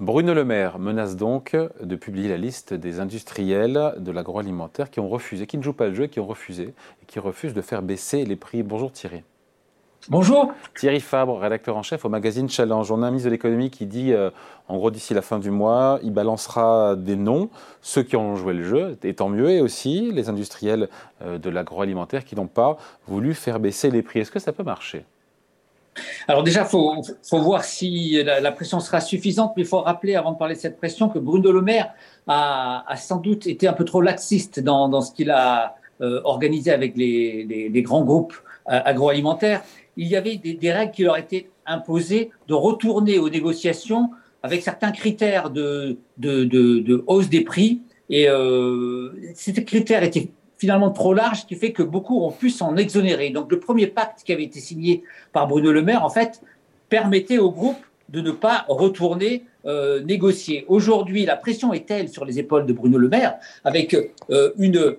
[0.00, 5.10] Bruno Le Maire menace donc de publier la liste des industriels de l'agroalimentaire qui ont
[5.10, 7.82] refusé, qui ne jouent pas le jeu, qui ont refusé et qui refusent de faire
[7.82, 8.62] baisser les prix.
[8.62, 9.22] Bonjour Thierry.
[10.08, 10.54] Bonjour.
[10.74, 12.90] Thierry Fabre, rédacteur en chef au magazine Challenge.
[12.90, 14.30] On a un ministre de l'économie qui dit, euh,
[14.68, 17.50] en gros, d'ici la fin du mois, il balancera des noms,
[17.82, 20.88] ceux qui ont joué le jeu, et tant mieux, et aussi les industriels
[21.20, 24.20] euh, de l'agroalimentaire qui n'ont pas voulu faire baisser les prix.
[24.20, 25.04] Est-ce que ça peut marcher?
[26.28, 30.32] Alors déjà, il faut, voir si la, pression sera suffisante, mais il faut rappeler, avant
[30.32, 31.92] de parler de cette pression, que Bruno Le Maire
[32.26, 36.96] a, sans doute été un peu trop laxiste dans, ce qu'il a euh, organisé avec
[36.96, 38.34] les, grands groupes
[38.66, 39.62] agroalimentaires
[39.96, 44.10] il y avait des, règles qui leur étaient imposées de retourner aux négociations
[44.42, 47.82] avec certains critères de, de, hausse des prix.
[48.08, 52.50] Et euh, ces critères étaient finalement trop larges, ce qui fait que beaucoup ont pu
[52.50, 53.30] s'en exonérer.
[53.30, 56.42] Donc le premier pacte qui avait été signé par Bruno Le Maire, en fait,
[56.90, 57.78] permettait au groupe
[58.10, 60.66] de ne pas retourner euh, négocier.
[60.68, 64.96] Aujourd'hui, la pression est telle sur les épaules de Bruno Le Maire, avec euh, une,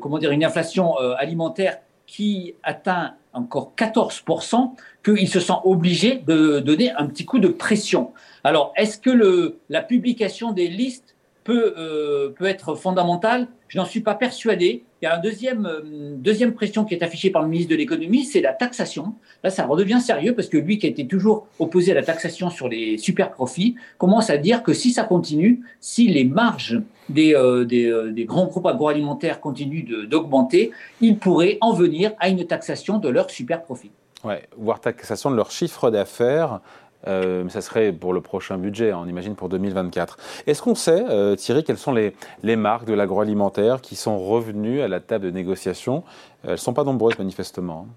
[0.00, 4.72] comment dire, une inflation alimentaire qui atteint encore 14%,
[5.04, 8.10] qu'il se sent obligé de donner un petit coup de pression.
[8.42, 11.14] Alors, est-ce que la publication des listes
[11.44, 14.84] peut, euh, peut être fondamentale Je n'en suis pas persuadé.
[15.00, 17.76] Il y a une deuxième, euh, deuxième pression qui est affichée par le ministre de
[17.76, 19.14] l'économie, c'est la taxation.
[19.42, 22.50] Là, ça redevient sérieux parce que lui, qui a été toujours opposé à la taxation
[22.50, 27.34] sur les super profits, commence à dire que si ça continue, si les marges des,
[27.34, 30.70] euh, des, des grands groupes agroalimentaires continuent d'augmenter,
[31.00, 33.90] il pourrait en venir à une taxation de leurs super profits.
[34.24, 36.60] Ouais, voire taxation de leur chiffre d'affaires
[37.06, 40.16] euh, ça serait pour le prochain budget, on imagine pour 2024.
[40.46, 42.14] Est-ce qu'on sait, euh, Thierry, quelles sont les,
[42.56, 46.04] marques de l'agroalimentaire qui sont revenues à la table de négociation?
[46.44, 47.86] Elles ne sont pas nombreuses, manifestement.
[47.88, 47.94] Hein.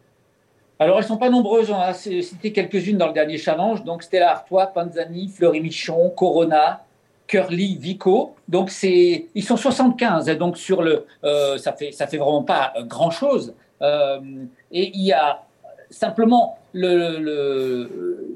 [0.80, 1.72] Alors, elles ne sont pas nombreuses.
[1.72, 3.84] On a cité quelques-unes dans le dernier challenge.
[3.84, 6.84] Donc, Stella Artois, Panzani, Fleury Michon, Corona,
[7.28, 8.36] Curly, Vico.
[8.48, 10.26] Donc, ils sont 75.
[10.38, 13.54] Donc, sur le, euh, ça fait, ça fait vraiment pas grand-chose.
[13.82, 15.46] Et il y a
[15.90, 18.28] simplement le, le,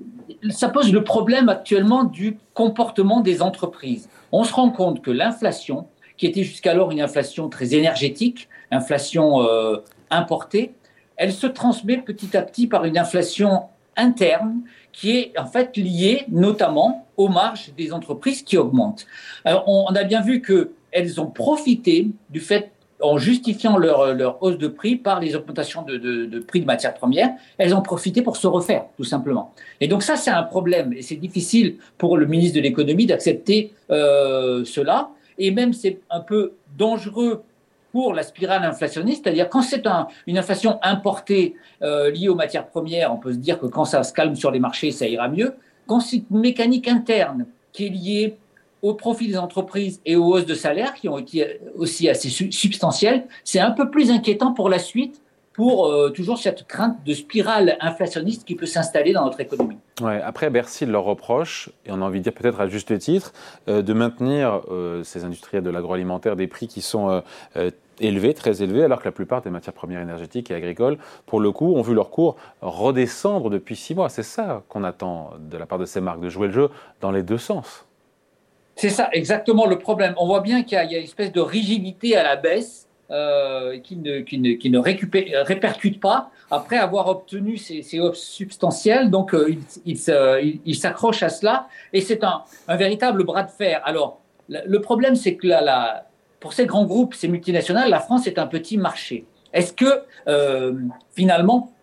[0.52, 4.10] ça pose le problème actuellement du comportement des entreprises.
[4.32, 9.78] On se rend compte que l'inflation, qui était jusqu'alors une inflation très énergétique, inflation euh,
[10.10, 10.74] importée,
[11.18, 13.64] elle se transmet petit à petit par une inflation
[13.98, 14.62] interne
[14.92, 19.06] qui est en fait liée notamment aux marges des entreprises qui augmentent.
[19.44, 22.72] Alors, on, a bien vu qu'elles ont profité du fait
[23.02, 27.74] en justifiant leur, hausse de prix par les augmentations de, prix de matières premières, elles
[27.74, 29.54] ont profité pour se refaire, tout simplement.
[29.80, 30.94] Et donc ça, c'est un problème.
[30.94, 35.09] Et c'est difficile pour le ministre de l'économie d'accepter euh, cela.
[35.38, 37.44] Et même, c'est un peu dangereux
[37.92, 42.68] pour la spirale inflationniste, c'est-à-dire quand c'est un, une inflation importée euh, liée aux matières
[42.68, 45.28] premières, on peut se dire que quand ça se calme sur les marchés, ça ira
[45.28, 45.56] mieux.
[45.88, 48.38] Quand c'est une mécanique interne qui est liée
[48.81, 53.25] au profit des entreprises et aux hausses de salaire qui ont été aussi assez substantielles,
[53.44, 55.22] c'est un peu plus inquiétant pour la suite
[55.59, 59.78] pour euh, toujours cette crainte de spirale inflationniste qui peut s'installer dans notre économie.
[60.00, 63.34] Ouais, après, Bercy leur reproche, et on a envie de dire peut-être à juste titre,
[63.67, 67.22] euh, de maintenir euh, ces industriels de l'agroalimentaire des prix qui sont
[68.00, 71.51] élevés, très élevés, alors que la plupart des matières premières énergétiques et agricoles, pour le
[71.51, 74.07] coup, ont vu leur cours redescendre depuis six mois.
[74.07, 76.69] C'est ça qu'on attend de la part de ces marques, de jouer le jeu
[77.01, 77.85] dans les deux sens.
[78.79, 80.13] C'est ça, exactement le problème.
[80.16, 83.97] On voit bien qu'il y, a une espèce de rigidité à la baisse euh, qui
[83.97, 89.09] ne, répercute pas après avoir obtenu ces, ces hausses substantielles.
[89.09, 89.53] Donc, euh,
[89.85, 93.81] il, s'accroche à cela et c'est un, véritable bras de fer.
[93.84, 95.47] Alors, le problème, c'est que
[96.40, 99.25] pour ces grands groupes, ces multinationales, la France est un petit marché.
[99.51, 100.79] Est-ce que euh,
[101.11, 101.73] finalement,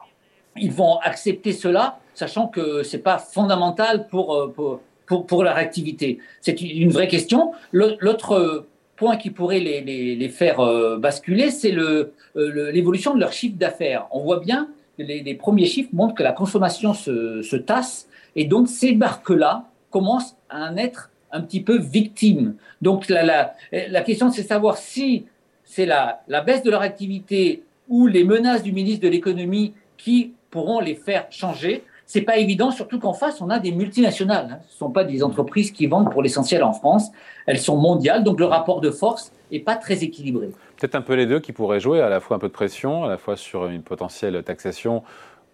[0.56, 5.56] ils vont accepter cela, sachant que c'est pas fondamental pour, euh, pour pour, pour leur
[5.56, 7.52] activité C'est une vraie question.
[7.72, 13.32] L'autre point qui pourrait les, les, les faire euh, basculer, c'est euh, l'évolution de leur
[13.32, 14.06] chiffre d'affaires.
[14.10, 14.68] On voit bien
[14.98, 19.64] les, les, premiers chiffres montrent que la consommation se, se tasse et donc ces marques-là
[19.90, 22.54] commencent à en être un petit peu victimes.
[22.80, 25.26] Donc la, la, la question, c'est savoir si
[25.64, 30.32] c'est la, la baisse de leur activité ou les menaces du ministre de l'économie qui
[30.50, 34.48] pourront les faire changer c'est pas évident, surtout qu'en face, on a des multinationales.
[34.52, 34.58] Hein.
[34.68, 37.10] Ce ne sont pas des entreprises qui vendent pour l'essentiel en France.
[37.46, 40.50] Elles sont mondiales, donc le rapport de force n'est pas très équilibré.
[40.76, 43.04] Peut-être un peu les deux qui pourraient jouer, à la fois un peu de pression,
[43.04, 45.02] à la fois sur une potentielle taxation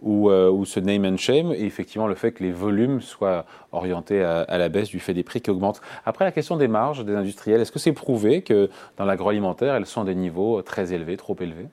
[0.02, 3.46] ou, euh, ou ce name and shame, et effectivement le fait que les volumes soient
[3.70, 5.80] orientés à, à, la baisse du fait des prix qui augmentent.
[6.04, 9.86] Après, la question des marges des industriels, est-ce que c'est prouvé que dans l'agroalimentaire, elles
[9.86, 11.68] sont à des niveaux très élevés, trop élevés?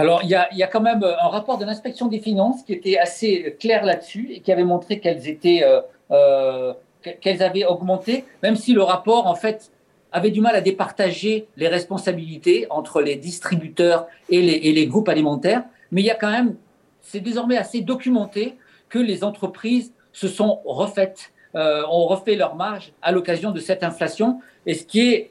[0.00, 2.96] Alors, il y, a, quand même euh, un rapport de l'inspection des finances qui était
[2.96, 6.72] assez clair là-dessus et qui avait montré qu'elles étaient euh, euh,
[7.20, 9.70] qu'elles avaient augmenté, même si le rapport, en fait,
[10.10, 15.64] avait du mal à départager les responsabilités entre les distributeurs et les, groupes alimentaires.
[15.92, 16.56] Mais il y a quand même,
[17.02, 18.56] c'est désormais assez documenté
[18.88, 23.84] que les entreprises se sont refaites, euh, ont refait leur marge à l'occasion de cette
[23.84, 25.30] inflation, et ce qui est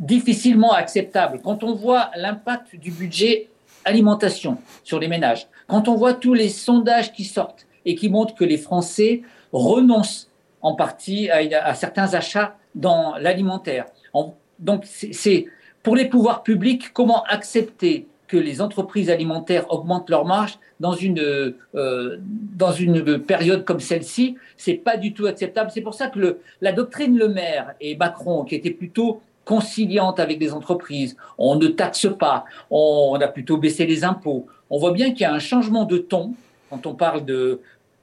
[0.00, 1.40] difficilement acceptable.
[1.42, 3.48] Quand on voit l'impact du budget
[3.84, 8.34] alimentation sur les ménages, quand on voit tous les sondages qui sortent et qui montrent
[8.34, 10.28] que les Français renoncent
[10.60, 13.86] en partie à, certains achats dans l'alimentaire.
[14.58, 15.46] Donc, c'est
[15.82, 21.20] pour les pouvoirs publics, comment accepter que les entreprises alimentaires augmentent leurs marges dans une,
[21.74, 22.18] euh,
[22.56, 22.72] dans
[23.26, 25.70] période comme celle-ci, c'est pas du tout acceptable.
[25.72, 30.40] C'est pour ça que la doctrine Le Maire et Macron, qui était plutôt conciliante avec
[30.40, 34.46] les entreprises, on ne taxe pas, on, a plutôt baissé les impôts.
[34.70, 36.34] On voit bien qu'il y a un changement de ton
[36.70, 37.60] quand on parle de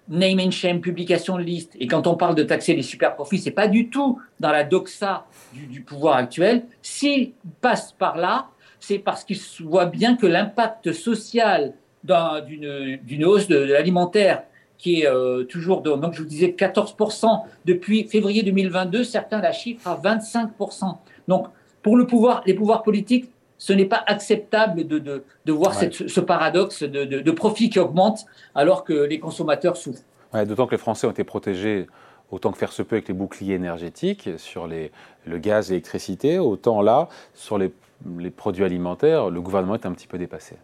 [0.09, 3.39] name and shame, publication de liste, et quand on parle de taxer les super profits,
[3.39, 6.65] c'est pas du tout dans la doxa du, pouvoir actuel.
[6.81, 7.31] S'il
[7.61, 8.47] passe par là,
[8.79, 14.43] c'est parce qu'il voit bien que l'impact social d'une hausse de, l'alimentaire
[14.79, 19.51] qui est euh, toujours, de, donc je vous disais 14% depuis février 2022, certains la
[19.51, 20.95] chiffrent à 25%.
[21.27, 21.47] Donc,
[21.83, 26.83] pour le pouvoir, les pouvoirs politiques, ce n'est pas acceptable de, de, voir ce paradoxe
[26.83, 30.03] de, de, profit qui augmente alors que les consommateurs souffrent.
[30.33, 31.87] D'autant que les Français ont été protégés
[32.31, 34.91] autant que faire se peut avec les boucliers énergétiques sur les,
[35.25, 37.73] le gaz, l'électricité, autant là, sur les,
[38.17, 40.55] les, produits alimentaires, le gouvernement est un petit peu dépassé.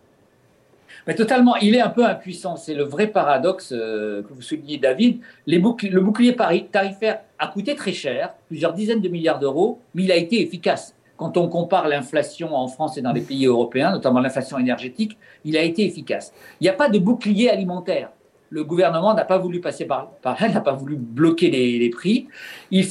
[1.07, 2.55] Mais totalement, il est un peu impuissant.
[2.55, 5.19] C'est le vrai paradoxe euh, que vous soulignez, David.
[5.47, 10.15] Le bouclier tarifaire a coûté très cher, plusieurs dizaines de milliards d'euros, mais il a
[10.15, 10.95] été efficace.
[11.17, 15.55] Quand on compare l'inflation en France et dans les pays européens, notamment l'inflation énergétique, il
[15.55, 16.33] a été efficace.
[16.59, 18.09] Il n'y a pas de bouclier alimentaire.
[18.49, 22.27] Le gouvernement n'a pas voulu passer par, par n'a pas voulu bloquer les, prix.
[22.71, 22.85] Il,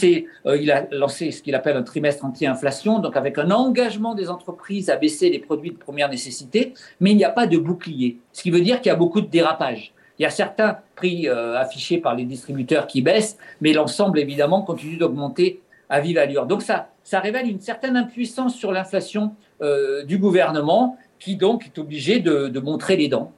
[0.46, 4.30] euh, il a lancé ce qu'il appelle un trimestre anti-inflation, donc avec un engagement des
[4.30, 8.18] entreprises à baisser les produits de première nécessité, mais il n'y a pas de bouclier.
[8.32, 9.92] Ce qui veut dire qu'il y a beaucoup de dérapages.
[10.18, 14.62] Il y a certains prix euh, affichés par les distributeurs qui baissent, mais l'ensemble, évidemment,
[14.62, 16.46] continue d'augmenter à vive allure.
[16.46, 21.78] Donc ça, ça révèle une certaine impuissance sur l'inflation euh, du gouvernement, qui donc est
[21.78, 23.32] obligé de, montrer les dents.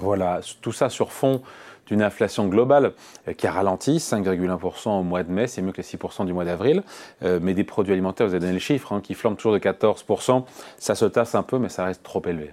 [0.00, 1.42] Voilà, tout ça sur fond
[1.86, 2.92] d'une inflation globale
[3.28, 6.32] euh, qui a ralenti, 5,1% au mois de mai, c'est mieux que les 6% du
[6.32, 6.82] mois d'avril,
[7.20, 10.44] mais des produits alimentaires, vous avez donné le chiffre, hein, qui flambent toujours de 14%,
[10.78, 12.52] ça se tasse un peu, mais ça reste trop élevé.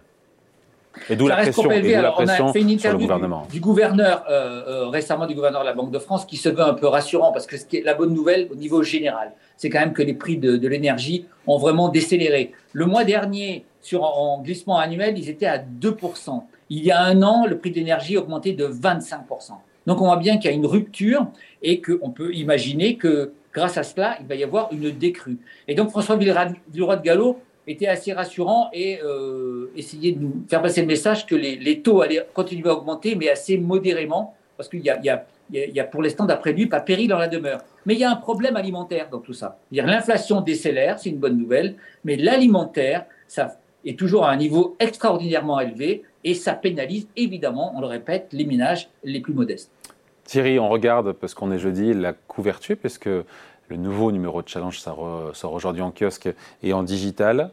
[1.09, 3.07] Et d'où la pression, on a fait une interview
[3.51, 6.61] du, gouverneur euh, euh, récemment du gouverneur de la Banque de France qui se veut
[6.61, 9.69] un peu rassurant parce que ce qui est la bonne nouvelle au niveau général, c'est
[9.69, 12.53] quand même que les prix de, l'énergie ont vraiment décéléré.
[12.73, 16.43] Le mois dernier, sur en glissement annuel, ils étaient à 2%.
[16.69, 19.53] Il y a un an, le prix de l'énergie a augmenté de 25%.
[19.87, 21.27] Donc on voit bien qu'il y a une rupture
[21.61, 25.37] et qu'on peut imaginer que grâce à cela, il va y avoir une décrue.
[25.67, 30.61] Et donc François Villeroy de Gallo était assez rassurant et euh, essayer de nous faire
[30.61, 34.81] passer le message que les, taux allaient continuer à augmenter, mais assez modérément, parce qu'il
[34.81, 37.61] y a, y, a, pour l'instant, d'après lui, pas péril dans la demeure.
[37.85, 39.57] Mais il y a un problème alimentaire dans tout ça.
[39.71, 45.59] L'inflation décélère, c'est une bonne nouvelle, mais l'alimentaire, ça est toujours à un niveau extraordinairement
[45.59, 49.71] élevé et ça pénalise évidemment, on le répète, les ménages les plus modestes.
[50.23, 54.79] Thierry, on regarde, parce qu'on est jeudi, la couverture, puisque le nouveau numéro de challenge
[54.79, 56.29] sort, aujourd'hui en kiosque
[56.61, 57.51] et en digital.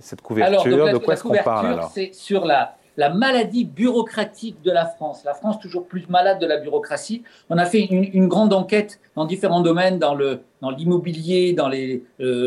[0.00, 4.70] Cette couverture, de quoi est-ce qu'on parle alors C'est sur la, la maladie bureaucratique de
[4.70, 5.22] la France.
[5.24, 7.22] La France toujours plus malade de la bureaucratie.
[7.50, 12.00] On a fait une, grande enquête dans différents domaines, dans le dans l'immobilier, dans euh,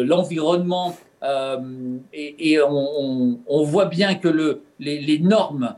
[0.03, 5.75] l'environnement, euh, et, on, voit bien que le, les, normes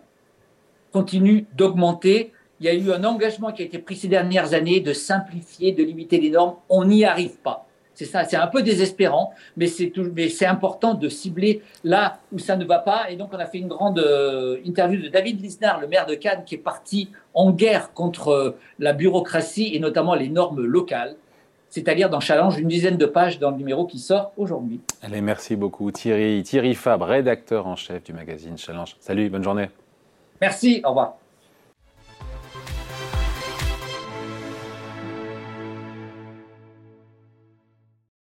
[0.91, 4.79] continuent d'augmenter il y a eu un engagement qui a été pris ces dernières années
[4.79, 6.55] de simplifier, de limiter les normes.
[6.69, 7.67] On n'y arrive pas.
[7.93, 12.63] C'est un peu désespérant, mais c'est, mais c'est important de cibler là où ça ne
[12.63, 13.09] va pas.
[13.09, 16.13] Et donc, on a fait une grande euh, interview de David Lisnard, le maire de
[16.13, 21.15] Cannes, qui est parti en guerre contre euh, la bureaucratie et notamment les normes locales.
[21.69, 24.79] C'est-à-dire dans Challenge, une dizaine de pages dans le numéro qui sort aujourd'hui.
[25.01, 26.43] Allez, merci beaucoup Thierry.
[26.43, 28.95] Thierry Fabre, rédacteur en chef du magazine Challenge.
[28.99, 29.69] Salut, bonne journée.
[30.41, 31.17] Merci, au revoir.